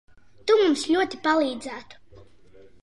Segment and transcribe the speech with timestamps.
[0.51, 2.23] Tu mums ļoti palīdzētu.